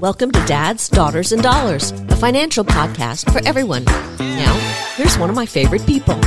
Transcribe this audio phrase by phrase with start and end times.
[0.00, 3.84] Welcome to Dads, Daughters, and Dollars, a financial podcast for everyone.
[4.18, 4.54] Now,
[4.96, 6.14] here's one of my favorite people.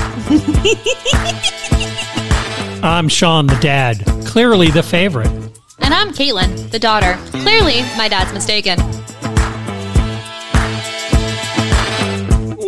[2.84, 5.32] I'm Sean, the dad, clearly the favorite.
[5.80, 7.18] And I'm Caitlin, the daughter.
[7.32, 8.80] Clearly, my dad's mistaken.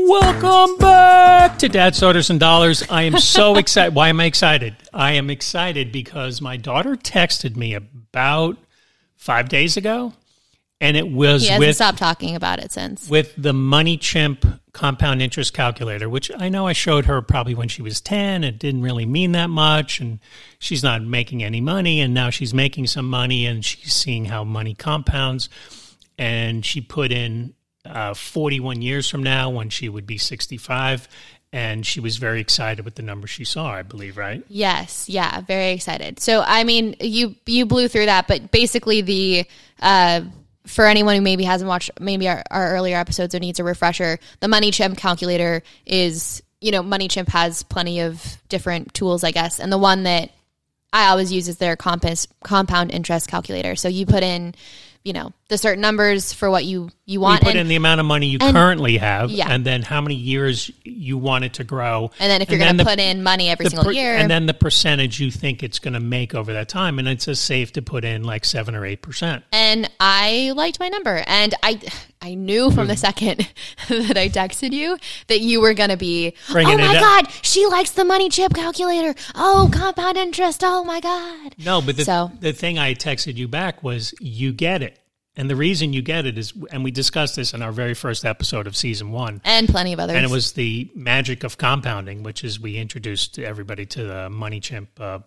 [0.08, 2.82] Welcome back to Dad's Daughters and Dollars.
[2.89, 3.94] I am so excited.
[3.94, 4.78] Why am I excited?
[4.94, 8.56] I am excited because my daughter texted me about
[9.18, 10.14] five days ago,
[10.79, 13.10] and it was He hasn't with stopped talking about it since.
[13.10, 17.68] with the Money Chimp compound interest calculator, which I know I showed her probably when
[17.68, 18.46] she was 10.
[18.46, 20.20] It didn't really mean that much, and
[20.57, 24.46] she's not making any money, and now she's making some money, and she's seeing how
[24.46, 25.50] money compounds.
[26.18, 27.56] And she put in
[27.89, 31.07] uh, 41 years from now when she would be 65,
[31.54, 34.44] and she was very excited with the number she saw, I believe, right?
[34.50, 36.19] Yes, yeah, very excited.
[36.19, 39.45] So, I mean, you you blew through that, but basically, the
[39.81, 40.22] uh,
[40.66, 44.19] for anyone who maybe hasn't watched maybe our, our earlier episodes or needs a refresher,
[44.42, 49.31] the Money Chimp calculator is you know Money Chimp has plenty of different tools, I
[49.31, 50.31] guess, and the one that
[50.94, 53.75] I always use is their compass compound interest calculator.
[53.75, 54.56] So you put in,
[55.08, 57.41] you know, the certain numbers for what you you want.
[57.41, 59.47] You put and, in the amount of money you and- currently have, Yeah.
[59.50, 62.11] and then how many years you want it to grow.
[62.19, 64.45] and then if you're going to put in money every single per- year, and then
[64.45, 67.72] the percentage you think it's going to make over that time, and it's just safe
[67.73, 69.44] to put in like seven or eight percent.
[69.53, 71.80] and I liked my number, and I
[72.22, 73.00] I knew from the Mm-hmm.
[73.00, 73.38] second
[74.08, 76.34] that I texted you that you were gonna be.
[76.52, 77.02] Bringing oh my it up.
[77.26, 79.14] god, she likes the Money Chimp calculator.
[79.36, 80.62] Oh, compound interest.
[80.64, 81.56] Oh my god.
[81.64, 85.00] No, but the, So- the thing I texted you back was you get it,
[85.36, 88.26] and the reason you get it is, and we discussed this in our very first
[88.26, 90.16] episode of season one, And plenty of others.
[90.16, 94.59] and it was the magic of compounding, which is we introduced everybody to the Money
[94.59, 95.20] Chimp uh,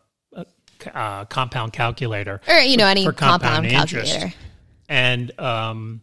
[0.92, 2.40] uh, compound calculator.
[2.48, 4.32] or you know any compound, compound calculator.
[4.88, 6.00] and um,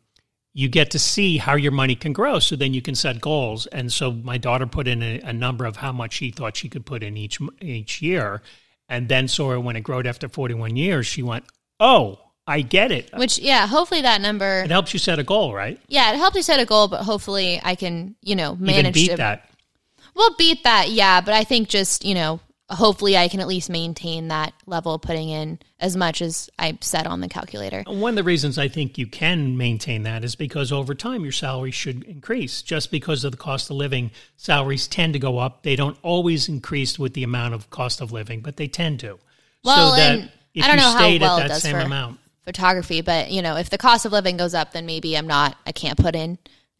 [0.57, 2.39] you get to see how your money can grow.
[2.39, 3.67] So then you can set goals.
[3.67, 6.67] And so my daughter put in a, a number of how much she thought she
[6.67, 8.41] could put in each each year,
[8.89, 11.45] and then saw when it growed after forty one years, she went,
[11.79, 14.63] "Oh, I get it." Which yeah, hopefully that number.
[14.63, 15.79] It helps you set a goal, right?
[15.89, 18.93] Yeah, it helped you set a goal, but hopefully I can you know manage Even
[18.93, 19.51] beat to that.
[20.15, 21.21] We'll beat that, yeah.
[21.21, 25.01] But I think just you know, hopefully I can at least maintain that level of
[25.01, 27.83] putting in as much as I set on the calculator.
[27.87, 31.31] One of the reasons I think you can maintain that is because over time your
[31.31, 32.61] salary should increase.
[32.61, 35.63] Just because of the cost of living, salaries tend to go up.
[35.63, 39.17] They don't always increase with the amount of cost of living, but they tend to.
[39.63, 43.01] Well, so that if I don't you know how well at that same amount, photography,
[43.01, 45.71] but you know, if the cost of living goes up, then maybe I'm not, I
[45.71, 46.37] can't put in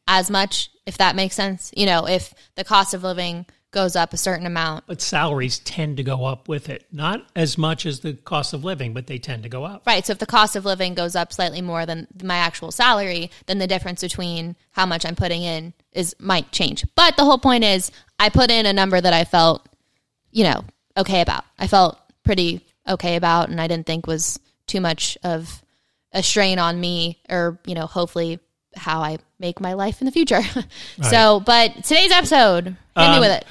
[0.07, 1.71] as much, if that makes sense.
[1.75, 3.45] You know, if the cost of living
[3.77, 6.85] goes up a certain amount, but salaries tend to go up with it.
[6.91, 9.83] Not as much as the cost of living, but they tend to go up.
[9.85, 10.03] right?
[10.03, 13.59] So if the cost of living goes up slightly more than my actual salary, then
[13.59, 16.85] the difference between how much I'm putting in is might change.
[16.95, 19.67] But the whole point is, I put in a number that I felt,
[20.31, 20.63] you know,
[20.97, 21.43] okay about.
[21.59, 25.61] I felt pretty okay about, and I didn't think was too much of
[26.13, 28.39] a strain on me, or you know, hopefully
[28.75, 30.41] how I make my life in the future.
[31.03, 33.45] So, but today's episode, hit me Um, with it.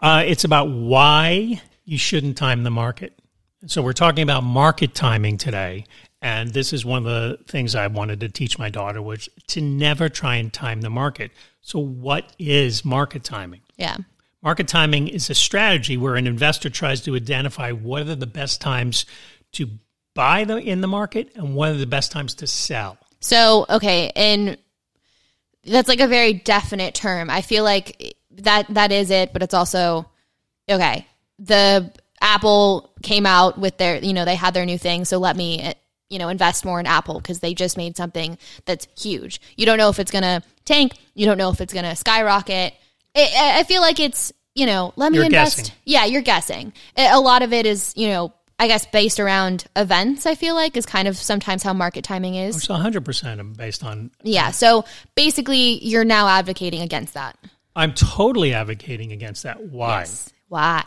[0.00, 3.18] Uh, it's about why you shouldn't time the market.
[3.66, 5.84] So we're talking about market timing today.
[6.20, 9.60] And this is one of the things I wanted to teach my daughter was to
[9.60, 11.30] never try and time the market.
[11.60, 13.60] So what is market timing?
[13.76, 13.96] Yeah.
[14.42, 18.60] Market timing is a strategy where an investor tries to identify what are the best
[18.60, 19.06] times
[19.52, 19.68] to
[20.14, 22.98] buy the, in the market and what are the best times to sell.
[23.20, 24.56] So, okay, and
[25.64, 27.30] that's like a very definite term.
[27.30, 30.08] I feel like that that is it, but it's also
[30.68, 31.06] okay.
[31.38, 35.36] The Apple came out with their, you know, they had their new thing, so let
[35.36, 35.74] me eh,
[36.08, 39.40] you know, invest more in Apple because they just made something that's huge.
[39.56, 41.94] You don't know if it's going to tank, you don't know if it's going to
[41.96, 42.74] skyrocket.
[43.14, 45.56] I I feel like it's, you know, let me You're invest.
[45.58, 45.74] guessing.
[45.84, 46.72] Yeah, you're guessing.
[46.96, 50.54] A a lot of it is, you know, I guess based around events, I feel
[50.54, 52.56] like is kind of sometimes how market timing is.
[52.56, 54.50] It's 100% based on Yeah.
[54.50, 57.38] So basically, you're now advocating against that.
[57.78, 59.62] I'm totally advocating against that.
[59.62, 60.00] Why?
[60.00, 60.32] Yes.
[60.48, 60.84] Why?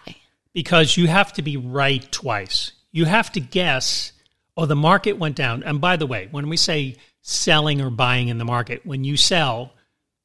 [0.53, 2.73] Because you have to be right twice.
[2.91, 4.11] You have to guess,
[4.57, 5.63] oh, the market went down.
[5.63, 9.15] And by the way, when we say selling or buying in the market, when you
[9.15, 9.71] sell,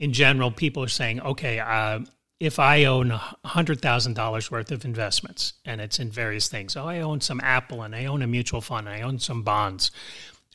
[0.00, 2.00] in general, people are saying, okay, uh,
[2.40, 3.10] if I own
[3.44, 7.94] $100,000 worth of investments and it's in various things, oh, I own some Apple and
[7.94, 9.92] I own a mutual fund, I own some bonds.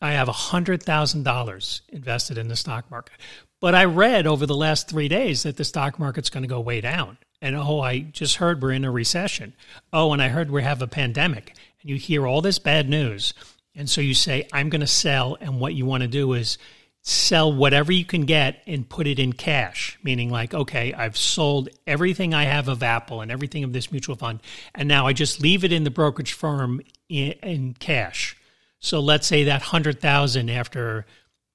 [0.01, 3.13] I have $100,000 invested in the stock market.
[3.59, 6.59] But I read over the last three days that the stock market's going to go
[6.59, 7.17] way down.
[7.41, 9.53] And oh, I just heard we're in a recession.
[9.93, 11.53] Oh, and I heard we have a pandemic.
[11.81, 13.33] And you hear all this bad news.
[13.75, 15.37] And so you say, I'm going to sell.
[15.39, 16.57] And what you want to do is
[17.03, 21.69] sell whatever you can get and put it in cash, meaning like, okay, I've sold
[21.87, 24.39] everything I have of Apple and everything of this mutual fund.
[24.75, 28.37] And now I just leave it in the brokerage firm in, in cash.
[28.81, 31.05] So let's say that 100,000 after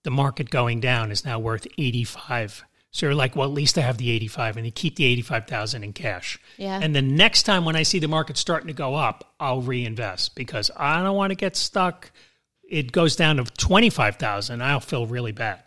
[0.04, 2.64] the market going down is now worth 85.
[2.92, 5.84] So you're like, well, at least I have the 85 and you keep the 85,000
[5.84, 6.38] in cash.
[6.56, 6.78] Yeah.
[6.80, 10.34] And the next time when I see the market starting to go up, I'll reinvest
[10.34, 12.10] because I don't want to get stuck.
[12.62, 14.62] It goes down to 25,000.
[14.62, 15.62] I'll feel really bad.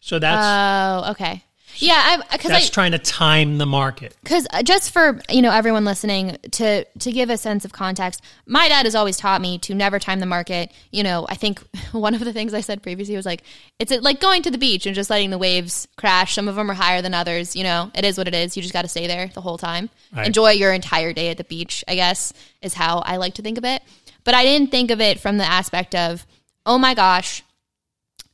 [0.00, 1.42] So that's Oh, okay.
[1.78, 4.16] Yeah, because I, that's trying to time the market.
[4.22, 8.22] because uh, just for you know everyone listening to to give a sense of context
[8.46, 10.72] my dad has always taught me to never time the market.
[10.90, 11.60] You know i think
[11.92, 13.42] one of the things i said previously was like
[13.78, 16.34] it's uh, like going to the beach and just letting the waves crash.
[16.34, 17.90] Some of them are higher than others you know?
[17.94, 18.56] It is what it is.
[18.56, 19.90] You just got to stay there the whole time.
[20.14, 20.26] Right.
[20.26, 22.32] enjoy your entire day at the beach i guess
[22.62, 23.82] is how i like to think of it.
[24.24, 26.26] But i didn't think of it from the aspect of
[26.64, 27.42] oh my gosh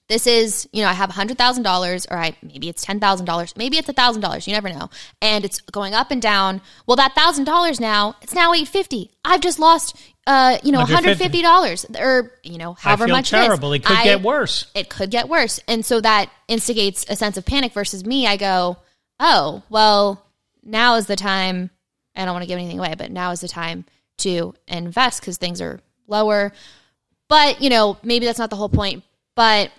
[0.08, 4.46] this is, you know, I have $100,000 or I maybe it's $10,000, maybe it's $1,000,
[4.46, 4.90] you never know.
[5.20, 6.60] And it's going up and down.
[6.86, 9.10] Well, that $1,000 now, it's now 850.
[9.24, 9.96] I've just lost
[10.26, 11.16] uh, you know, $150.
[11.42, 13.72] $150 or, you know, however I feel much terrible.
[13.72, 14.66] it It could I- get worse.
[14.74, 15.58] It could get worse.
[15.66, 18.26] And so that instigates a sense of panic versus me.
[18.28, 18.76] I go,
[19.18, 20.24] "Oh, well,
[20.62, 21.70] now is the time.
[22.14, 23.84] I don't want to give anything away, but now is the time
[24.18, 26.52] to invest cuz things are lower."
[27.28, 29.02] But, you know, maybe that's not the whole point,
[29.34, 29.72] but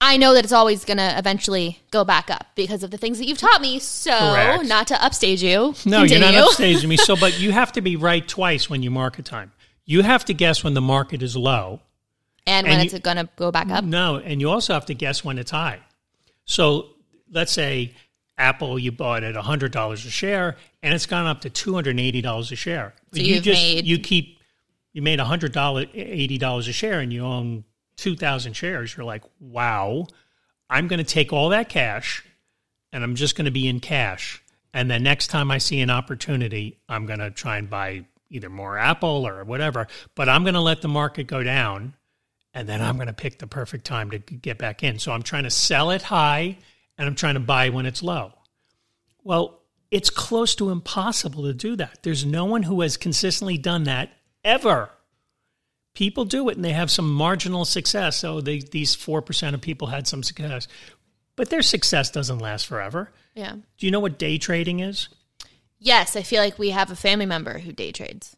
[0.00, 3.18] I know that it's always going to eventually go back up because of the things
[3.18, 3.78] that you've taught me.
[3.78, 4.64] So, Correct.
[4.64, 5.74] not to upstage you.
[5.84, 6.38] No, you're Continue.
[6.38, 6.96] not upstaging me.
[6.96, 9.52] So, but you have to be right twice when you market time.
[9.84, 11.80] You have to guess when the market is low.
[12.46, 13.84] And when And it's going to go back up.
[13.84, 15.80] No, and you also have to guess when it's high.
[16.46, 16.88] So
[17.30, 17.92] let's say
[18.38, 21.90] Apple you bought at hundred dollars a share, and it's gone up to two hundred
[21.90, 22.94] and eighty dollars a share.
[23.12, 24.38] So you just made- you keep
[24.94, 27.64] you made hundred dollar eighty dollars a share, and you own
[28.00, 28.96] two thousand shares.
[28.96, 30.06] You're like, wow,
[30.68, 32.24] I'm going to take all that cash,
[32.92, 34.42] and I'm just going to be in cash.
[34.72, 38.48] And then next time I see an opportunity, I'm going to try and buy either
[38.48, 39.88] more Apple or whatever.
[40.14, 41.94] But I'm going to let the market go down
[42.54, 45.00] and then I'm going to pick the perfect time to get back in.
[45.00, 46.56] So I'm trying to sell it high
[46.96, 48.32] and I'm trying to buy when it's low.
[49.24, 49.60] Well,
[49.90, 51.98] it's close to impossible to do that.
[52.04, 54.12] There's no one who has consistently done that
[54.44, 54.90] ever.
[55.94, 58.16] People do it and they have some marginal success.
[58.16, 60.68] So they, these 4% of people had some success.
[61.36, 63.10] But their success doesn't last forever.
[63.34, 63.52] Yeah.
[63.52, 65.08] Do you know what day trading is?
[65.78, 68.36] Yes, I feel like we have a family member who day trades.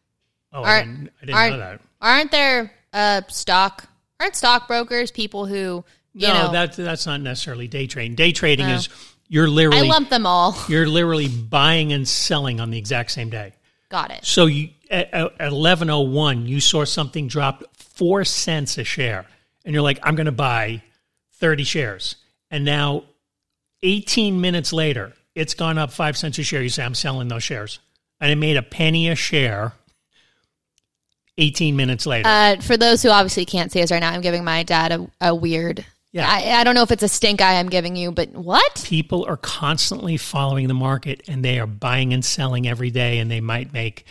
[0.53, 0.89] Oh, I Aren't-
[1.21, 1.81] didn't, I didn't know that.
[2.01, 3.89] Aren't there uh, stock?
[4.21, 5.85] Aren't stockbrokers people who
[6.15, 6.53] you no, know?
[6.53, 8.15] that, that's not necessarily day trading.
[8.15, 8.75] Day trading Oh.
[8.75, 8.89] is
[9.29, 10.57] you're literally, I lump them all.
[10.69, 13.55] you're literally buying and selling on the exact same day.
[13.89, 14.25] Got it.
[14.25, 19.27] So you at, at 1101 you saw something drop 4 cents a share
[19.65, 20.83] and you're like I'm going to buy
[21.35, 22.17] 30 shares.
[22.51, 23.05] And now
[23.83, 26.63] 18 minutes later it's gone up 5 cents a share.
[26.63, 27.81] You say I'm selling those shares.
[28.21, 29.73] And it made a penny a share
[31.39, 32.29] 18 minutes later.
[32.29, 35.11] Uh, for those who obviously can't see us right now, I'm giving my dad a,
[35.21, 35.85] a weird.
[36.13, 36.29] Yeah.
[36.29, 38.85] I, I don't know if it's a stink eye I'm giving you, but what?
[38.87, 43.31] people are constantly following the market and they are buying and selling every day and
[43.31, 44.05] they might make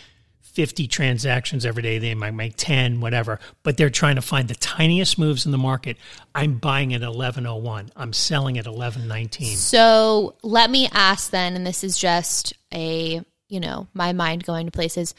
[0.52, 4.54] 50 transactions every day they might make 10 whatever but they're trying to find the
[4.54, 5.96] tiniest moves in the market
[6.34, 11.82] i'm buying at 1101 i'm selling at 1119 So let me ask then, and this
[11.82, 15.14] is just a you know my mind going to places.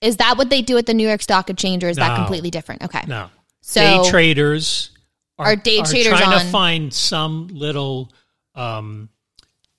[0.00, 2.50] Is that what they do at the New York Stock Exchange, or is that completely
[2.50, 2.82] different?
[2.84, 3.02] Okay.
[3.08, 3.30] no
[3.62, 4.90] So- day traders
[5.38, 8.12] are, Are day traders trying on- to find some little
[8.54, 9.08] um,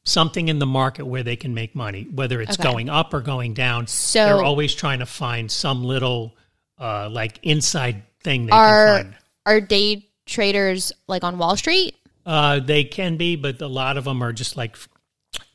[0.06, 2.64] something in the market where they can make money whether it's Okay.
[2.64, 6.36] going up or going down So- they're always trying to find some little
[6.80, 9.16] uh, like inside thing they Are can find
[9.46, 11.96] are day traders like on Wall Street?
[12.26, 14.78] Uh, they can be, but a lot of them are just like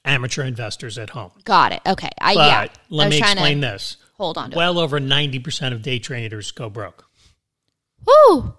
[0.05, 1.31] amateur investors at home.
[1.45, 1.81] Got it.
[1.87, 2.11] Okay.
[2.21, 2.67] I But yeah.
[2.91, 3.97] let I me explain this.
[4.19, 7.05] hold on to Well over 90% of day traders go broke
[8.07, 8.07] it.
[8.31, 8.55] Woo!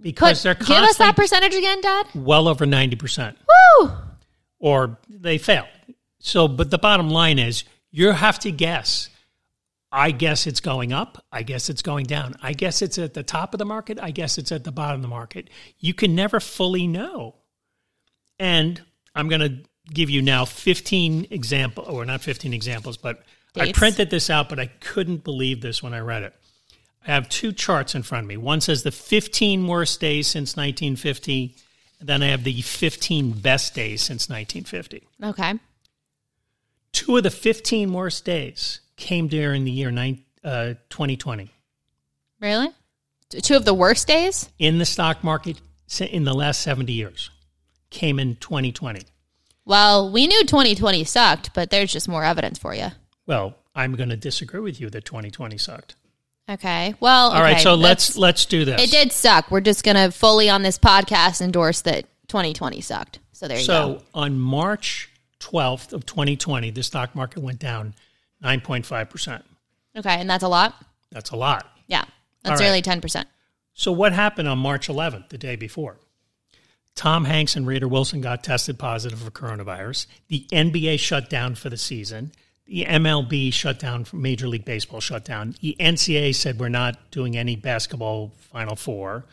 [0.00, 2.06] because Put, they're give us that percentage again, Dad.
[2.14, 3.36] well over 90%
[3.80, 3.90] Woo!
[4.62, 5.66] Or they fail.
[6.20, 9.10] So, but the bottom line is you have to guess.
[9.90, 11.22] I guess it's going up.
[11.30, 12.36] I guess it's going down.
[12.42, 13.98] I guess it's at the top of the market.
[14.00, 15.50] I guess it's at the bottom of the market.
[15.78, 17.34] You can never fully know.
[18.38, 18.80] And
[19.14, 23.22] I'm going to give you now 15 example or not 15 examples, but
[23.54, 26.34] I printed this out, but I couldn't believe this when I read it.
[27.06, 28.38] I have two charts in front of me.
[28.38, 31.56] One says the 15 worst days since 1950.
[32.02, 35.06] And then I have the 15 best days since 1950.
[35.22, 35.54] Okay.
[36.90, 41.48] Two of the 15 worst days came during the year nine, uh, 2020
[42.40, 42.70] Really?
[43.30, 44.50] Two of the worst days?
[44.58, 45.60] in the stock market
[46.00, 47.30] in the last 70 years
[47.90, 49.02] came in 2020.
[49.64, 52.88] Well, we knew 2020 sucked, but there's just more evidence for you.
[53.28, 55.94] Well, I'm going to disagree with you that 2020 sucked.
[56.48, 56.94] Okay.
[57.00, 58.80] Well, All right, okay, so that's- let's let's do this.
[58.82, 59.50] It did suck.
[59.50, 63.20] We're just going to fully on this podcast endorse that 2020 sucked.
[63.32, 63.98] So there you So go.
[63.98, 65.08] So on March
[65.40, 67.94] 12th of 2020, the stock market went down
[68.42, 69.42] 9.5%.
[69.96, 70.74] Okay, and that's a lot.
[71.10, 71.66] That's a lot.
[71.86, 72.04] Yeah,
[72.42, 72.66] that's right.
[72.66, 73.24] nearly 10%.
[73.74, 75.98] So what happened on March 11th, the day before?
[76.94, 80.06] Tom Hanks and Rita Wilson got tested positive for coronavirus.
[80.28, 82.32] The NBA shut down for the season.
[82.66, 85.56] The MLB shut down, Major League Baseball shut down.
[85.60, 89.24] The NCAA said we're not doing any basketball Final Four.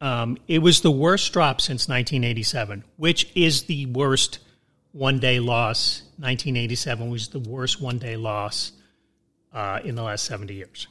[0.00, 4.40] Um, it was the worst drop since 1987, which is the worst
[4.92, 6.02] one day loss.
[6.18, 8.72] 1987 was the worst one day loss
[9.52, 10.86] uh, in the last 70 years.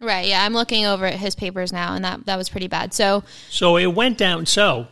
[0.00, 0.28] Right.
[0.28, 2.94] Yeah, I'm looking over at his papers now, and that that was pretty bad.
[2.94, 4.46] So So it went down.
[4.46, 4.86] So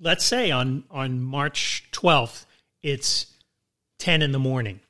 [0.00, 2.46] let's say on on March 12th,
[2.82, 3.26] it's
[3.98, 4.80] 10 in the morning,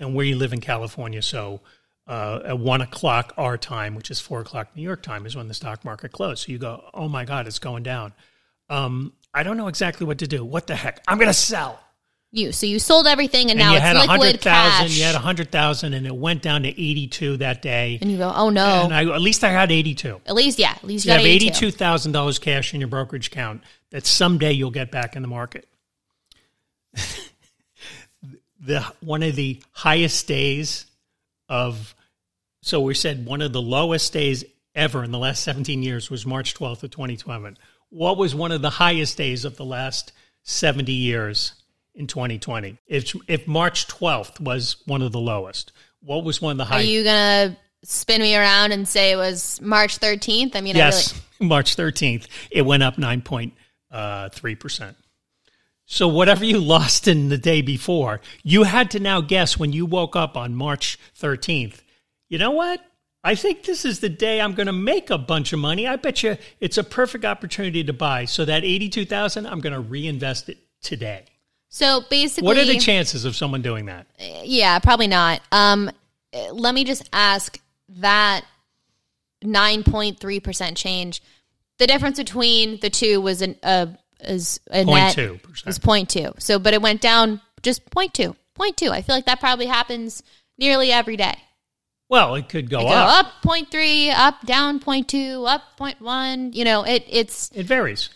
[0.00, 1.60] and where you live in California, so
[2.06, 5.48] uh, at one o'clock our time, which is four o'clock New York time, is when
[5.48, 6.46] the stock market closed.
[6.46, 8.12] So you go, oh my god, it's going down.
[8.70, 10.44] Um, I don't know exactly what to do.
[10.44, 11.02] What the heck?
[11.06, 11.78] I'm going to sell.
[12.32, 14.86] you so you sold everything, and, And now you had it's a hundred liquid thousand.
[14.88, 14.98] cash.
[14.98, 17.98] You had a hundred thousand, and it went down to 82 that day.
[18.00, 18.84] and you go, oh no.
[18.84, 20.20] And I, at least I had 82.
[20.26, 21.46] at least, yeah, at least you, You have 82.
[21.46, 25.28] eighty-two thousand dollars cash in your brokerage account that someday you'll get back in the
[25.28, 25.66] market.
[28.68, 30.86] the one of the highest days
[31.48, 31.94] of
[32.62, 34.44] so we said one of the lowest days
[34.74, 37.56] ever in the last 17 years was March 12th of 2020.
[37.88, 41.54] What was one of the highest days of the last 70 years
[41.94, 42.78] in 2020?
[42.86, 46.86] If if March 12th was one of the lowest, what was one of the highest?
[46.86, 50.54] Are you gonna spin me around and say it was March 13th?
[50.54, 54.94] I mean, Yes, I really, March 13th, it went up 9.3%.
[55.90, 59.86] So whatever you lost in the day before, you had to now guess when you
[59.86, 61.80] woke up on March 13th,
[62.28, 62.84] you know what?
[63.24, 65.86] I think this is the day I'm going to make a bunch of money.
[65.86, 68.26] I bet you it's a perfect opportunity to buy.
[68.26, 71.24] So that 82,000, I'm going to reinvest it today.
[71.70, 74.06] so basically, What are the chances of someone doing that?
[74.44, 75.40] Yeah, probably not.
[75.52, 75.90] Um,
[76.34, 78.44] eh, let me just ask that
[79.42, 81.22] 9.3% change.
[81.78, 83.86] The difference between the two was an, uh,
[84.20, 85.66] is a net 0.2%.
[85.66, 86.40] was 0.2.
[86.40, 88.34] So, but it went down just 0.2.
[88.58, 88.90] 0.2.
[88.90, 90.22] I feel like that probably happens
[90.58, 91.36] nearly every day.
[92.08, 93.26] Well, it could go Go up.
[93.26, 96.54] up 0.3, up down 0.2, up 0.1.
[96.54, 98.08] You know, it it's It varies.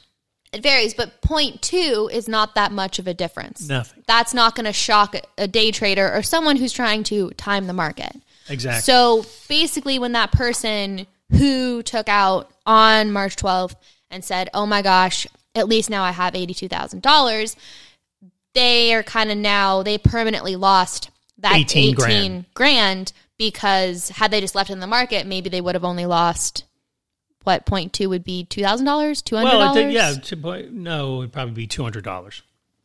[0.53, 3.69] it varies, but 0.2 is not that much of a difference.
[3.69, 4.03] Nothing.
[4.07, 7.67] That's not going to shock a- a day trader or someone who's trying to time
[7.67, 8.17] the market.
[8.49, 8.81] Exactly.
[8.83, 13.75] So basically, when that person who took out on March 12th
[14.11, 17.57] and said, Oh my gosh, at least now I have $82,000,
[18.55, 22.45] they are kind of now, they permanently lost that 18 18, grand.
[22.55, 23.13] grand.
[23.39, 26.65] because had they just left it in the market, maybe they would have only lost
[27.45, 29.33] what point two would be $2,000, $200?
[29.43, 30.13] well, it yeah.
[30.13, 32.43] To, point no, it would probably be $200.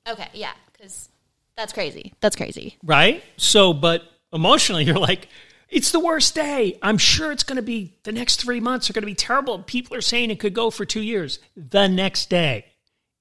[0.10, 1.10] Okay, yeah, because
[1.56, 2.14] that's crazy.
[2.22, 2.78] That's crazy.
[2.84, 3.24] right?
[3.38, 5.28] So, but emotionally, you're like,
[5.70, 6.78] it's the worst day.
[6.82, 9.60] I'm sure it's going to be the next three months are going to be terrible.
[9.60, 11.40] People are saying it could go for two years.
[11.56, 12.66] The next day,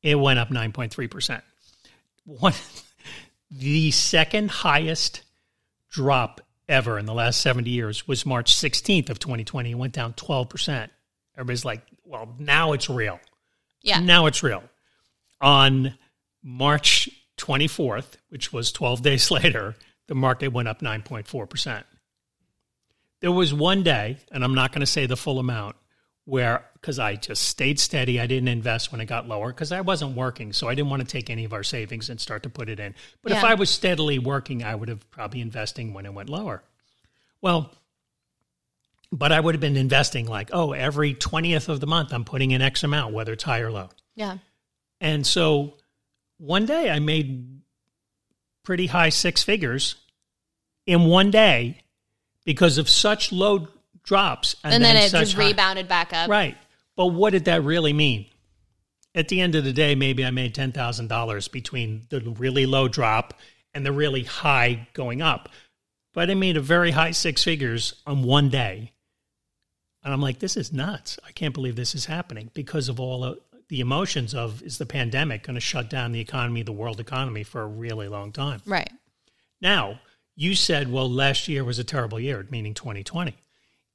[0.03, 1.43] it went up 9.3%.
[2.25, 2.53] One,
[3.51, 5.23] the second highest
[5.91, 9.71] drop ever in the last 70 years was March 16th of 2020.
[9.71, 10.89] It went down 12%.
[11.35, 13.21] Everybody's like, well, now it's real.
[13.83, 14.01] Yeah.
[14.01, 14.65] Now it's real.
[15.41, 15.95] On
[16.43, 19.75] March 24th, which was 12 days later,
[20.07, 21.85] the market went up 9.4%.
[23.21, 25.77] There was one day, and I'm not going to say the full amount,
[26.25, 29.81] where because I just stayed steady, I didn't invest when it got lower because I
[29.81, 30.53] wasn't working.
[30.53, 32.79] So I didn't want to take any of our savings and start to put it
[32.79, 32.95] in.
[33.23, 36.63] But if I was steadily working, I would have probably investing when it went lower.
[37.41, 37.73] Well,
[39.13, 42.51] but I would have been investing like, oh, every 20th of the month, I'm putting
[42.51, 43.89] in X amount, whether it's high or low.
[44.15, 44.39] Yeah.
[45.01, 45.77] And so
[46.39, 47.61] one day I made
[48.63, 49.97] pretty high six figures
[50.87, 51.83] in one day
[52.47, 53.69] because of such low
[54.03, 54.57] drops.
[54.65, 56.31] And, then, it such just high- rebounded back up.
[56.31, 56.57] Right.
[56.97, 58.25] But what did that really mean?
[59.15, 63.35] At the end of the day, maybe I made $10,000 between the really low drop
[63.75, 65.51] and the really high going up.
[66.15, 68.93] But I made a very high six figures on one day.
[70.03, 71.19] And I'm like, this is nuts.
[71.27, 73.39] I can't believe this is happening because of all of
[73.69, 77.43] the emotions of is the pandemic going to shut down the economy, the world economy
[77.43, 78.63] for a really long time?
[78.65, 78.91] Right.
[79.61, 80.01] Now,
[80.37, 83.35] you said, well, last year was a terrible year, meaning 2020.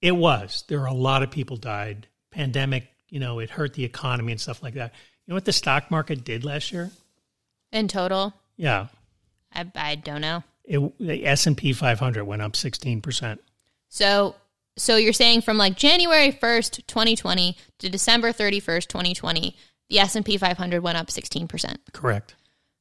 [0.01, 0.63] It was.
[0.67, 2.07] There were a lot of people died.
[2.31, 4.93] Pandemic, you know, it hurt the economy and stuff like that.
[5.25, 6.89] You know what the stock market did last year?
[7.71, 8.87] In total, Yeah.
[9.53, 10.43] I, I don't know.
[10.63, 13.39] It, the S&P 500 went up 16%.
[13.89, 14.35] So
[14.77, 19.55] so you're saying from like January 1st, 2020 to December 31st, 2020,
[19.89, 21.75] the S&P 500 went up 16%.
[21.91, 22.35] Correct.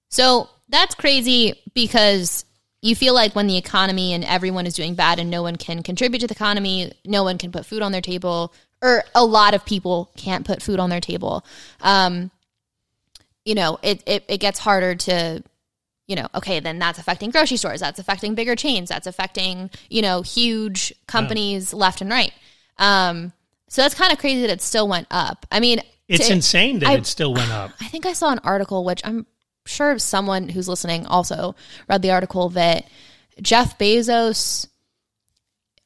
[0.08, 2.44] So that's crazy because
[2.82, 5.82] you feel like when the economy and everyone is doing bad and no one can
[5.82, 9.52] contribute to the economy, no one can put food on their table, or a lot
[9.54, 11.44] of people can't put food on their table.
[11.82, 12.30] Um,
[13.44, 15.42] you know, it, it, it gets harder to,
[16.06, 20.00] you know, okay, then that's affecting grocery stores, that's affecting bigger chains, that's affecting, you
[20.02, 22.32] know, huge companies left and right.
[22.78, 23.32] Um,
[23.68, 25.46] so that's kind of crazy that it still went up.
[25.52, 27.72] I mean, It's to- insane that I- it still went up.
[27.80, 29.26] I think I saw an article, which I'm
[29.70, 31.54] sure someone who's listening also
[31.88, 32.84] read the article that
[33.40, 34.66] Jeff Bezos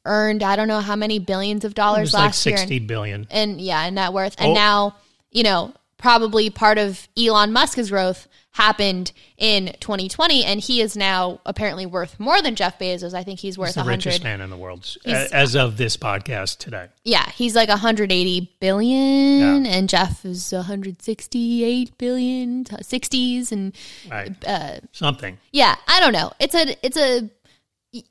[0.05, 2.77] earned I don't know how many billions of It dollars was like last year, 60
[2.79, 3.27] and, billion.
[3.31, 4.55] and yeah, in net worth, and Oh.
[4.55, 4.97] now
[5.31, 5.73] you know
[6.05, 12.21] probably part of Elon Musk's growth happened in 2020, and he is now apparently worth
[12.21, 13.15] more than Jeff Bezos.
[13.15, 15.97] I think he's worth He's the richest man in the world He's- as of this
[15.97, 16.89] podcast today.
[17.05, 23.75] Yeah, he's like 180 billion, and Jeff is 168 billion, 60s, and
[24.11, 24.33] Right.
[24.47, 25.39] uh, Something.
[25.53, 26.33] yeah, I don't know.
[26.39, 27.31] It's a it's a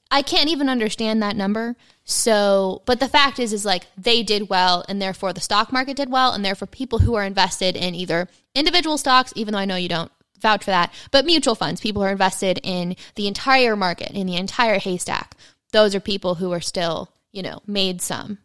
[0.10, 1.76] I can't even understand that number.
[2.06, 5.96] So, but the fact is is like they did well and therefore the stock market
[5.96, 9.66] did well and therefore people who are invested in either individual stocks even though I
[9.66, 10.12] know you don't
[10.44, 14.28] vouch for that, but mutual funds, people who are invested in the entire market, in
[14.28, 15.36] the entire haystack.
[15.72, 18.38] Those are people who are still, you know, made some.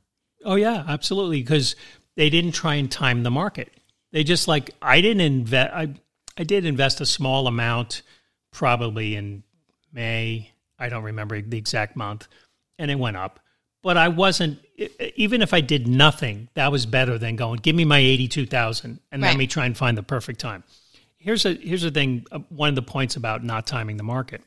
[0.44, 1.42] Oh yeah, absolutely.
[1.42, 1.76] Because
[2.16, 3.70] they didn't try and time the market.
[4.12, 5.74] They just like I didn't invest.
[5.74, 5.94] I
[6.38, 8.02] I did invest a small amount,
[8.52, 9.42] probably in
[9.92, 10.52] May.
[10.78, 12.28] I don't remember the exact month,
[12.78, 13.40] and it went up.
[13.82, 14.58] But I wasn't.
[15.16, 17.61] Even if I did nothing, that was better than going.
[17.61, 20.64] Give me my eighty-two thousand, and let me try and find the perfect time.
[21.18, 22.26] Here's a here's the thing.
[22.33, 24.42] uh, One of the points about not timing the market.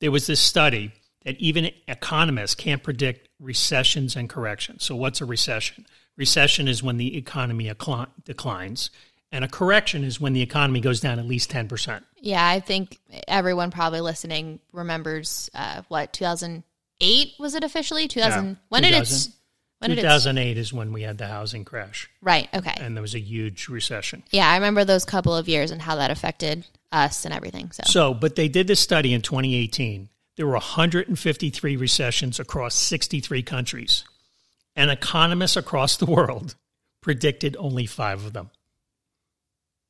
[0.00, 0.92] There was this study
[1.24, 4.84] that even economists can't predict recessions and corrections.
[4.84, 5.86] So, what's a recession?
[6.16, 7.70] Recession is when the economy
[8.24, 8.90] declines,
[9.32, 12.02] and a correction is when the economy goes down at least 10%.
[12.20, 16.12] Yeah, I think everyone probably listening remembers uh, what
[17.00, 19.32] 2008 was it officially 2000 Yeah, when did it 2000.
[19.80, 23.02] when did it 2008 is when we had the housing crash, right okay and there
[23.02, 24.22] was a huge recession.
[24.30, 27.82] yeah I remember those couple of years and how that affected us and everything so
[27.86, 30.08] So, but they did this study in 2018.
[30.36, 34.04] There were 153 recessions across 63 countries,
[34.76, 36.54] and economists across the world
[37.00, 38.50] predicted only five of them.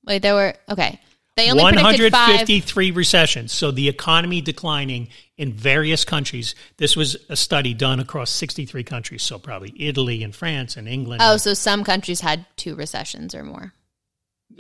[0.06, 0.98] wait there were okay
[1.36, 3.52] they only predicted five 153 recessions.
[3.52, 6.54] So the economy declining in various countries.
[6.76, 9.22] This was a study done across 63 countries.
[9.22, 11.22] So probably Italy and France and England.
[11.24, 13.72] oh so some countries had two recessions or more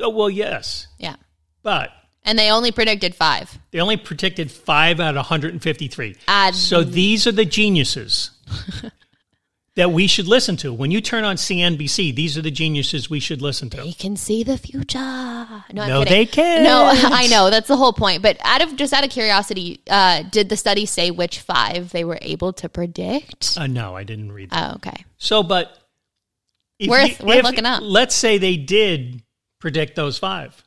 [0.00, 0.88] Oh, well, yes.
[0.98, 1.16] yeah
[1.62, 1.90] But
[2.24, 6.16] and they only predicted five they only predicted five out of 153.
[6.26, 8.30] Ah, so these are the geniuses
[9.76, 10.72] that we should listen to.
[10.72, 13.78] When you turn on CNBC, these are the geniuses we should listen to.
[13.78, 16.62] they can see the future no, No, they can't.
[16.64, 20.22] no I know that's the whole point but out of just out of curiosity uh,
[20.22, 24.30] did the study say which five they were able to predict Uh, no, I didn't
[24.32, 24.72] read that.
[24.72, 25.76] oh okay So, but
[26.78, 27.82] if Worth- you- worth looking up.
[27.84, 29.22] Let's say they did
[29.60, 30.62] predict those five.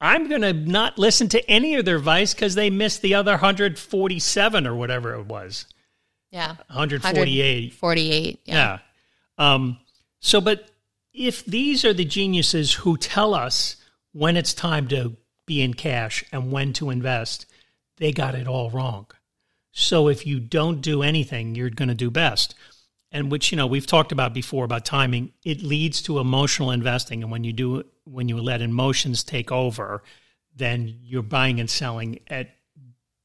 [0.00, 3.30] I'm going to not listen to any of their advice because they missed the other
[3.32, 5.66] 147 or whatever it was,
[6.30, 7.72] yeah 148.
[7.72, 8.54] 48 yeah.
[8.54, 8.78] Yeah.
[9.38, 9.78] Um,
[10.20, 10.70] so, but
[11.12, 13.76] if these are the geniuses who tell us
[14.12, 17.46] when it's time to be in cash and when to invest,
[17.98, 19.06] they got it all wrong.
[19.72, 22.54] So if you don't do anything, you're going to do best.
[23.12, 27.22] And which, you know, we've talked about before about timing, it leads to emotional investing.
[27.22, 30.02] And when you do, when you let emotions take over,
[30.54, 32.50] then you're buying and selling at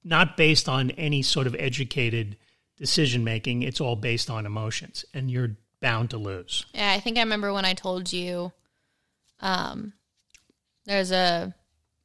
[0.04, 2.38] not based on any sort of educated
[2.82, 3.62] decision making.
[3.62, 6.66] It's all based on emotions, and you're bound to lose.
[6.74, 8.52] Yeah, I think I remember when I told you
[9.40, 9.94] um
[10.86, 11.54] there's a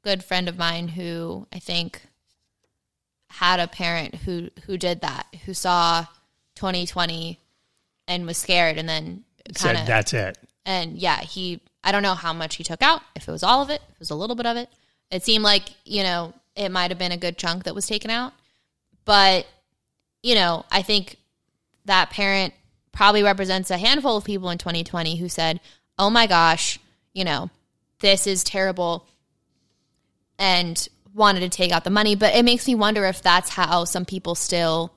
[0.02, 2.02] good friend of mine who I think
[3.30, 6.06] had a parent who who did that, who saw
[6.54, 7.38] 2020
[8.08, 10.38] and was scared and then Said kind of that's it.
[10.64, 13.62] and yeah, he I don't know how much he took out, if it was all
[13.62, 14.68] of it, if it was a little bit of it.
[15.10, 18.10] It seemed like, you know, it might have been a good chunk that was taken
[18.10, 18.32] out.
[19.04, 19.46] But,
[20.26, 21.18] you know, I think
[21.84, 22.52] that parent
[22.90, 25.60] probably represents a handful of people in 2020 who said,
[26.00, 26.80] "Oh my gosh,
[27.14, 27.48] you know,
[28.00, 29.06] this is terrible."
[30.36, 32.16] And wanted to take out the money.
[32.16, 34.92] But it makes me wonder if that's how some people still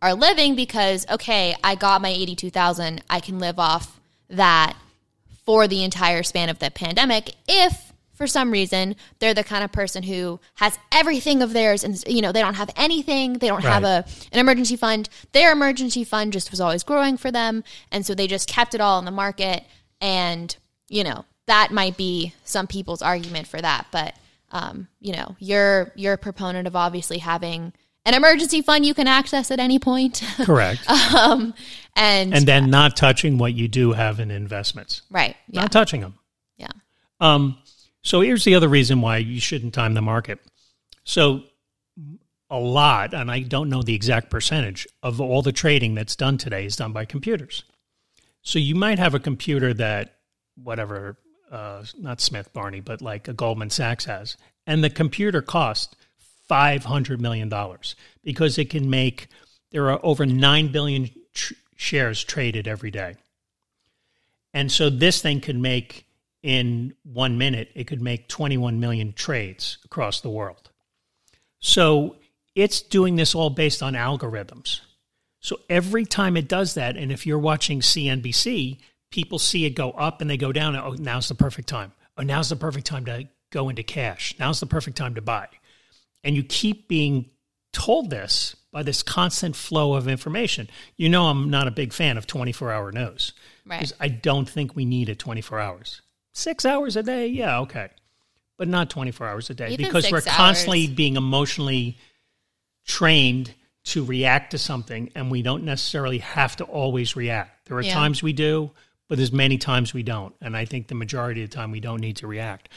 [0.00, 4.00] are living because okay, I got my eighty two thousand, I can live off
[4.30, 4.78] that
[5.44, 9.72] for the entire span of the pandemic if for some reason they're the kind of
[9.72, 13.34] person who has everything of theirs and you know they don't have anything.
[13.34, 15.08] They don't have a an emergency fund.
[15.32, 17.64] Their emergency fund just was always growing for them.
[17.90, 19.64] And so they just kept it all in the market.
[20.00, 20.54] And
[20.88, 23.86] you know that might be some people's argument for that.
[23.90, 24.14] But
[24.52, 27.72] um, you know you're you're a proponent of obviously having
[28.06, 30.22] an emergency fund you can access at any point.
[30.44, 30.88] Correct.
[30.90, 31.54] um,
[31.96, 35.02] and, and then not touching what you do have in investments.
[35.10, 35.36] right.
[35.48, 35.62] Yeah.
[35.62, 36.18] Not touching them.
[36.56, 36.68] yeah.
[37.20, 37.56] Um,
[38.04, 40.38] so here's the other reason why you shouldn't time the market.
[41.04, 41.42] So
[42.50, 46.38] a lot, and I don't know the exact percentage of all the trading that's done
[46.38, 47.64] today is done by computers.
[48.42, 50.18] So you might have a computer that
[50.62, 51.16] whatever,
[51.50, 54.36] uh, not Smith Barney, but like a Goldman Sachs has,
[54.66, 55.96] and the computer cost
[56.46, 59.28] five hundred million dollars because it can make.
[59.70, 63.16] There are over nine billion tr- shares traded every day.
[64.52, 66.06] And so this thing can make
[66.44, 70.70] in one minute, it could make 21 million trades across the world.
[71.58, 72.16] So
[72.54, 74.80] it's doing this all based on algorithms.
[75.40, 78.78] So every time it does that, and if you're watching CNBC,
[79.10, 80.76] people see it go up and they go down.
[80.76, 81.92] Oh, now's the perfect time.
[82.18, 84.34] Oh, now's the perfect time to go into cash.
[84.38, 85.48] Now's the perfect time to buy.
[86.22, 87.30] And you keep being
[87.72, 90.68] told this by this constant flow of information.
[90.98, 93.32] You know, I'm not a big fan of 24 hour news
[93.64, 93.80] Right.
[93.80, 96.02] because I don't think we need it 24 hours.
[96.36, 97.88] Six hours a day, yeah, okay,
[98.56, 100.94] but not 24 hours a day Even because we're constantly hours.
[100.96, 101.96] being emotionally
[102.84, 107.66] trained to react to something, and we don't necessarily have to always react.
[107.66, 107.94] There are Yeah.
[107.94, 108.72] times we do,
[109.08, 111.80] but there's many times we don't, and I think the majority of the time we
[111.80, 112.68] don't need to react.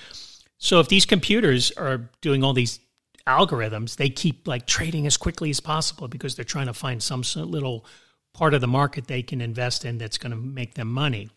[0.60, 2.80] So if these computers are doing all these
[3.26, 7.24] algorithms, they keep like trading as quickly as possible because they're trying to find some
[7.36, 7.86] little
[8.34, 11.30] part of the market they can invest in that's going to make them money.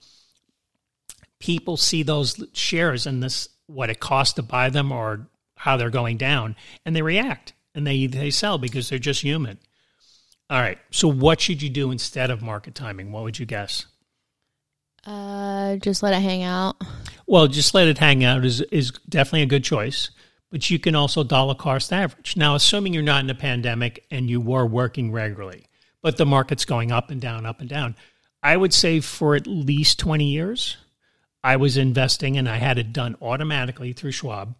[1.40, 5.90] People see those shares and this what it costs to buy them or how they're
[5.90, 9.58] going down, and they react and they they sell because they're just human.
[10.48, 10.78] All right.
[10.90, 13.12] So what should you do instead of market timing?
[13.12, 13.86] What would you guess?
[15.06, 16.76] uh, just let it hang out
[17.26, 20.10] Well, just let it hang out is is definitely a good choice,
[20.50, 22.36] but you can also dollar cost average.
[22.36, 25.66] Now, assuming you're not in a pandemic and you were working regularly,
[26.02, 27.94] but the market's going up and down, up and down,
[28.42, 30.76] I would say for at least 20 years,
[31.42, 34.54] I was investing and I had it done automatically through Schwab.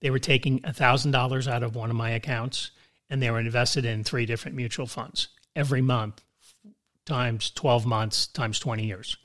[0.00, 2.70] They were taking $1,000 out of one of my accounts
[3.10, 6.22] and they were invested in three different mutual funds every month
[7.06, 9.16] times 12 months times 20 years.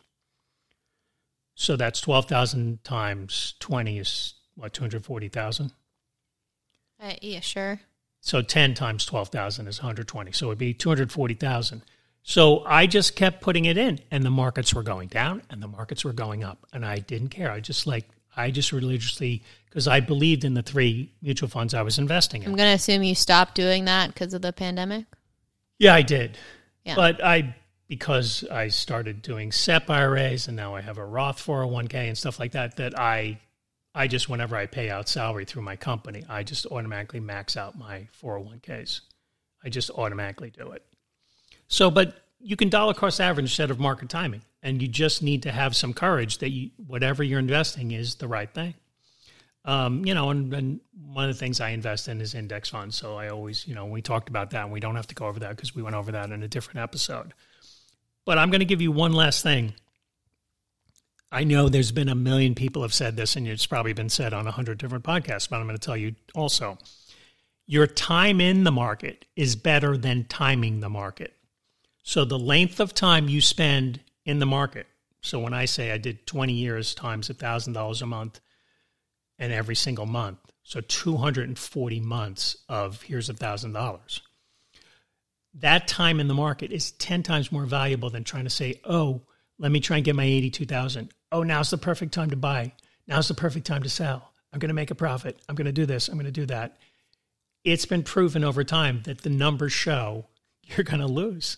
[1.56, 5.72] So that's 12,000 times 20 is what, 240,000?
[7.02, 7.80] uh, yeah sure
[8.22, 10.32] So 10 times 12,000 is 120.
[10.34, 11.82] So it'd be 240,000.
[12.30, 15.68] So I just kept putting it in and the markets were going down and the
[15.68, 17.52] markets were going up and I didn't care.
[17.52, 21.82] I just like I just religiously because I believed in the three mutual funds I
[21.82, 22.50] was investing in.
[22.50, 25.08] i'm gonna assume you stopped doing that because of the pandemic
[25.80, 26.38] Yeah, I did.
[26.86, 26.94] Yeah.
[26.94, 27.56] But I
[27.88, 32.40] because I started doing SEP IRAs and now I have a Roth 401k and stuff
[32.40, 33.40] like that that I
[33.96, 37.76] I just whenever I pay out salary through my company, I just automatically max out
[37.76, 39.02] my 401ks.
[39.64, 40.84] I just automatically do it.
[41.70, 45.44] So, but you can dollar cost average instead of market timing, and you just need
[45.44, 48.74] to have some courage that you, whatever you're investing is the right thing.
[49.66, 52.96] Um, you know, and, and one of the things I invest in is index funds.
[52.96, 55.28] So I always, you know, we talked about that, and we don't have to go
[55.28, 57.34] over that because we went over that in a different episode.
[58.26, 59.74] But I'm going to give you one last thing.
[61.32, 64.34] I know there's been a million people have said this, and it's probably been said
[64.34, 65.48] on a hundred different podcasts.
[65.48, 66.80] But I'm going to tell you also,
[67.68, 71.36] your time in the market is better than timing the market.
[72.10, 74.88] So the length of time you spend in the market.
[75.22, 78.42] So when I say I did 20 years times $1,000 a month
[79.38, 84.22] and every single month, so 240 months of here's $1,000.
[85.54, 89.22] That time in the market is 10 times more valuable than trying to say, "Oh,
[89.60, 91.14] let me try and get my 82,000.
[91.32, 92.74] Oh, now's the perfect time to buy.
[93.06, 94.34] Now's the perfect time to sell.
[94.52, 95.40] I'm going to make a profit.
[95.48, 96.08] I'm going to do this.
[96.08, 96.80] I'm going to do that."
[97.64, 100.26] It's been proven over time that the numbers show
[100.64, 101.58] you're going to lose.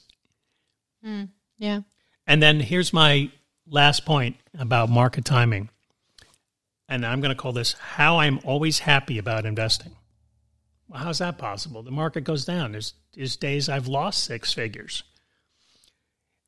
[1.06, 1.82] Mm, yeah
[2.28, 3.32] And then here's my
[3.68, 5.70] last point about market timing.
[6.88, 9.94] And I'm going to call this how I'm always happy about investing.
[10.88, 11.84] Well, how's that possible?
[11.84, 12.74] The market goes down.
[12.74, 15.04] There's, there's days I've lost six figures.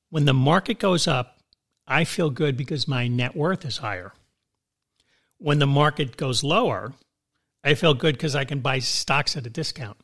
[0.09, 1.39] When the market goes up,
[1.87, 4.13] I feel good because my net worth is higher.
[5.37, 6.93] When the market goes lower,
[7.63, 9.97] I feel good because I can buy stocks at a discount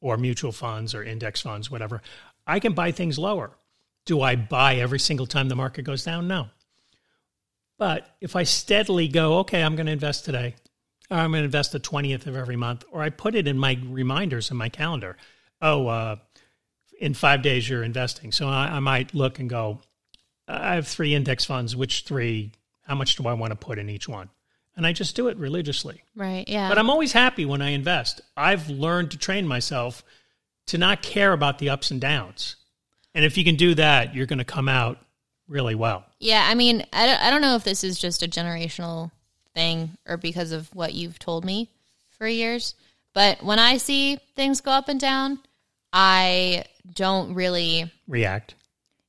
[0.00, 2.02] or mutual funds or index funds, whatever.
[2.46, 3.56] I can buy things lower.
[4.04, 6.26] Do I buy every single time the market goes down?
[6.26, 6.48] No.
[7.78, 10.54] But if I steadily go, okay, I'm going to invest today,
[11.10, 13.58] or I'm going to invest the 20th of every month, or I put it in
[13.58, 15.16] my reminders in my calendar.
[15.60, 16.16] Oh, uh,
[17.00, 18.32] in five days you're investing.
[18.32, 19.80] So I, I might look and go,
[20.46, 21.74] I have three index funds.
[21.74, 22.52] Which three?
[22.86, 24.28] How much do I want to put in each one?
[24.76, 26.02] And I just do it religiously.
[26.16, 26.48] Right.
[26.48, 26.68] Yeah.
[26.68, 28.20] But I'm always happy when I invest.
[28.36, 30.02] I've learned to train myself
[30.66, 32.56] to not care about the ups and downs.
[33.14, 34.98] And if you can do that, you're going to come out
[35.48, 36.04] really well.
[36.18, 39.10] Yeah, I mean, I don't, I don't know if this is just a generational
[39.54, 41.68] thing or because of what you've told me
[42.10, 42.74] for years,
[43.12, 45.40] but when I see things go up and down,
[45.92, 48.54] I don't really React.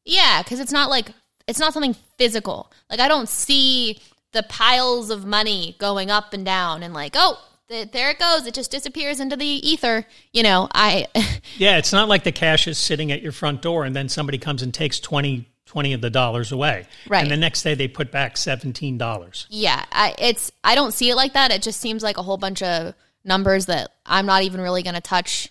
[0.05, 1.11] Yeah, because it's not like
[1.47, 2.71] it's not something physical.
[2.89, 3.99] Like I don't see
[4.33, 8.45] the piles of money going up and down and like, oh, th- there it goes.
[8.45, 10.05] It just disappears into the ether.
[10.31, 11.07] You know, I
[11.57, 14.37] Yeah, it's not like the cash is sitting at your front door and then somebody
[14.37, 16.85] comes and takes 20, 20 of the dollars away.
[17.07, 17.21] Right.
[17.21, 19.47] And the next day they put back $17.
[19.49, 21.51] yeah, I, it's I don't see it like that.
[21.51, 24.95] It just seems like a whole bunch of numbers that I'm not even really going
[24.95, 25.49] to touch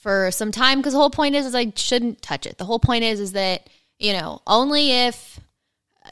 [0.00, 2.58] for some time because the whole point is is I shouldn't touch it.
[2.58, 5.38] The whole point is is that you know only if
[6.04, 6.10] uh,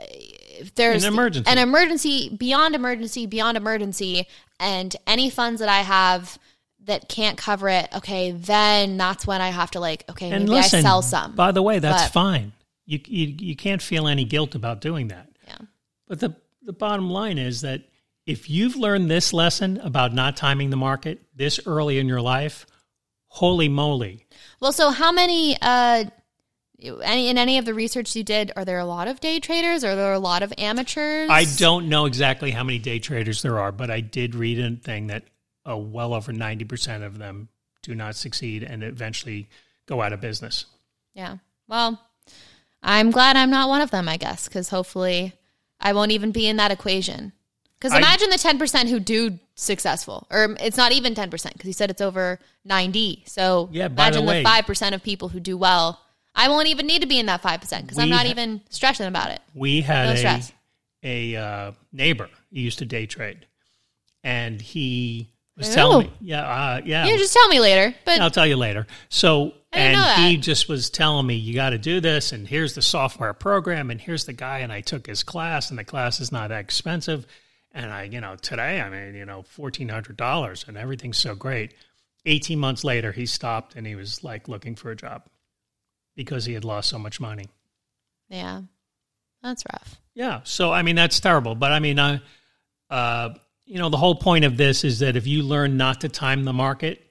[0.61, 1.51] if there's An emergency.
[1.51, 4.27] an emergency beyond emergency beyond emergency
[4.59, 6.39] and any funds that I have
[6.85, 10.53] that can't cover it, okay, then that's when I have to like okay And maybe
[10.53, 11.35] listen, I sell some.
[11.35, 12.53] by the way, that's But- fine.
[12.87, 15.29] You, you, you can't feel any guilt about doing that.
[15.47, 15.59] yeah.
[16.09, 17.83] But the, the bottom line is that
[18.27, 22.67] if you've learned this lesson about not timing the market this early in your life,
[23.29, 24.27] holy moly.
[24.59, 26.05] Well, so how many uh
[26.83, 29.85] any in any of the research you did, are there a lot of day traders?
[29.85, 31.29] Are there a lot of amateurs?
[31.31, 34.77] I don't know exactly how many day traders there are, but I did read a
[34.77, 35.25] thing that
[35.69, 37.49] uh, well over 90% of them
[37.83, 39.49] do not succeed and eventually
[39.87, 40.67] go out of business.
[41.15, 41.37] Yeah.
[41.69, 42.01] Well,
[42.83, 45.35] I'm glad I'm not one of them, I guess, because hopefully
[45.81, 47.33] I won't even be in that equation.
[47.79, 51.73] Because I- imagine the 10% who do successful, or it's not even 10%, because you
[51.73, 53.23] said it's over 90.
[53.27, 56.01] So Yeah, by the imagine way- the 5% of people who do well.
[56.35, 59.07] I won't even need to be in that 5% because I'm not ha- even stressing
[59.07, 59.41] about it.
[59.55, 60.53] We No had a, stress.
[61.03, 63.47] a uh, neighbor who used to day trade,
[64.23, 65.75] and he was Ooh.
[65.75, 67.95] telling me, yeah, uh, yeah, You just tell me later.
[68.05, 68.87] But I'll tell you later.
[69.09, 72.83] So, and he just was telling me, you got to do this, and here's the
[72.83, 76.33] software program, and here's the guy, and I took his class, and the class is
[76.33, 77.27] not that expensive.
[77.73, 81.75] And I, you know, today, I mean, you know, $1,400, and everything's so great.
[82.27, 85.23] 18 months later, he stopped and he was like looking for a job
[86.21, 87.47] because he had lost so much money.
[88.29, 88.61] yeah,
[89.43, 89.99] that's rough.
[90.15, 90.41] Yeah.
[90.45, 91.55] So I mean that's terrible.
[91.55, 92.21] But I mean, I,
[92.91, 93.31] uh,
[93.65, 96.45] you know, the whole point of this is that if you learn not to time
[96.45, 97.03] the market,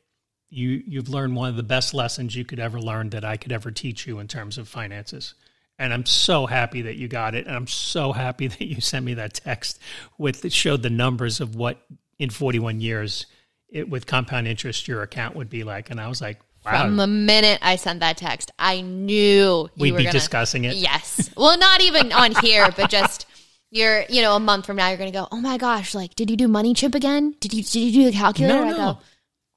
[0.52, 3.52] you you've learned one of the best lessons you could ever learn that I could
[3.52, 5.34] ever teach you in terms of finances.
[5.80, 9.04] And I'm so happy that you got it, and I'm so happy that you sent
[9.06, 9.80] me that text
[10.19, 11.82] with that showed the numbers of what
[12.19, 13.26] in 41 years
[13.69, 15.89] it, with compound interest your account would be like.
[15.89, 19.82] And I was like, wow, From the minute I sent that text, I knew you
[19.82, 20.76] we'd be gonna, discussing it.
[20.76, 21.30] Yes.
[21.36, 23.26] Well, not even on here, but just
[23.72, 26.15] you're, you know, a month from now, you're going to go, oh my gosh, like,
[26.15, 27.36] did you do Money Chimp again?
[27.39, 28.65] Did you, did you do the calculator?
[28.65, 29.00] No, no.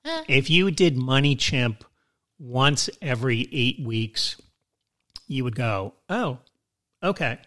[0.04, 1.84] go, If you did Money Chimp
[2.38, 4.40] once every eight weeks,
[5.28, 6.38] you would go, oh,
[7.02, 7.38] okay,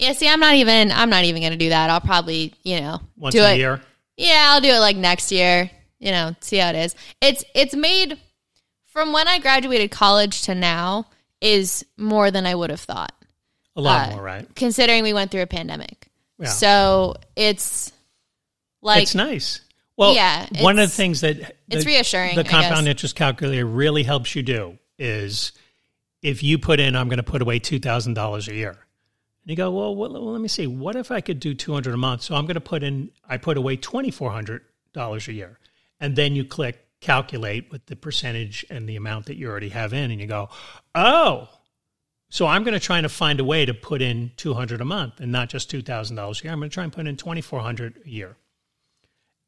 [0.00, 1.90] yeah, see, I'm not even, I'm not even going to do that.
[1.90, 3.58] I'll probably, you know, once do a it.
[3.58, 3.82] year.
[4.16, 6.94] Yeah, I'll do it like next year, you know, see how it is.
[7.20, 8.18] It's, it's made
[8.90, 11.06] from when I graduated college to now
[11.40, 13.14] is more than I would have thought.
[13.76, 14.54] A lot Uh, more, right?
[14.54, 16.08] considering we went through a pandemic.
[16.38, 16.48] Yeah.
[16.48, 17.92] So it's
[18.82, 19.60] like it's nice.
[19.96, 24.34] Well, Yeah, one of the things that it's reassuring, The compound interest calculator really helps
[24.34, 25.52] you do is
[26.22, 28.70] if you put in, I'm going to put away two thousand dollars a year.
[28.70, 30.66] And you go, well, well, well, let me see.
[30.66, 32.22] What if I could do two hundred a month?
[32.22, 33.10] So I'm going to put in.
[33.28, 35.58] I put away twenty four hundred dollars a year,
[36.00, 39.92] and then you click calculate with the percentage and the amount that you already have
[39.92, 40.48] in, and you go,
[40.94, 41.48] oh.
[42.28, 45.18] So I'm going to try to find a way to put in 200 a month
[45.18, 46.52] and not just $2,000 a year.
[46.52, 48.36] I'm going to try and put in 2400 a year.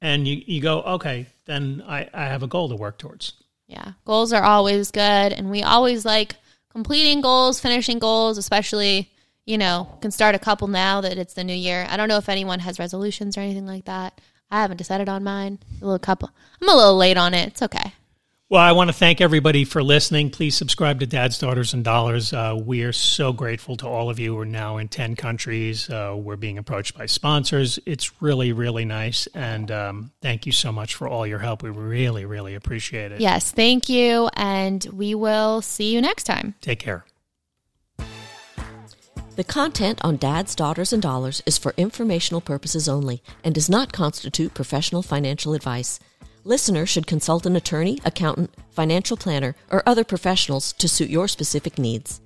[0.01, 3.35] And you, you go, okay, then I, I have a goal to work towards.
[3.69, 6.35] yeah, goals are always good, and we always like
[6.71, 9.11] completing goals, finishing goals, especially
[9.45, 11.87] you know can start a couple now that it's the new year.
[11.89, 14.21] I don't know if anyone has resolutions or anything like that.
[14.53, 15.59] I haven't decided on mine.
[15.81, 16.31] A little couple.
[16.61, 17.49] I'm a little late on it.
[17.49, 17.95] It's okay.
[18.51, 20.29] Well, I want to thank everybody for listening.
[20.29, 22.35] Please subscribe to Dad's Daughters and Dollars.
[22.35, 24.35] Uh, we are so grateful to all of you.
[24.35, 25.89] We're now in 10 countries.
[25.89, 27.79] Uh, we're being approached by sponsors.
[27.87, 29.27] It's really, really nice.
[29.29, 31.63] And um, thank you so much for all your help.
[31.63, 33.23] We really, really appreciate it.
[33.23, 34.29] Yes, thank you.
[34.35, 36.55] And we will see you next time.
[36.61, 37.07] Take care.
[39.35, 43.91] The content on Dads, Daughters, and Dollars is for informational purposes only and does not
[43.91, 45.99] constitute professional financial advice.
[46.45, 51.79] Listeners should consult an attorney, accountant, financial planner, or other professionals to suit your specific
[51.79, 52.21] needs.